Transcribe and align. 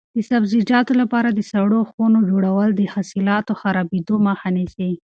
د 0.15 0.17
سبزیجاتو 0.29 0.93
لپاره 1.01 1.29
د 1.31 1.39
سړو 1.51 1.79
خونو 1.91 2.19
جوړول 2.29 2.69
د 2.75 2.81
حاصلاتو 2.93 3.53
د 3.55 3.57
خرابېدو 3.61 4.15
مخه 4.27 4.47
نیسي. 4.57 4.91